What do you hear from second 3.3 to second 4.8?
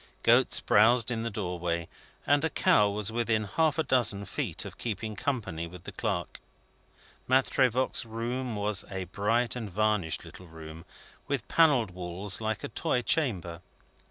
half a dozen feet of